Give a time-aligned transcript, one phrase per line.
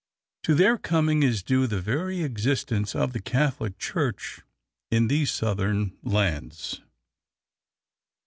[0.45, 4.41] To their coming is due the very existence of the Catholic Church
[4.89, 6.81] in these southern lands.